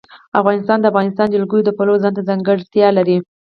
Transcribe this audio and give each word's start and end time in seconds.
افغانستان 0.39 0.77
د 0.79 0.81
د 0.85 0.89
افغانستان 0.91 1.27
جلکو 1.35 1.57
د 1.63 1.69
پلوه 1.77 2.01
ځانته 2.03 2.21
ځانګړتیا 2.29 2.87
لري. 2.97 3.17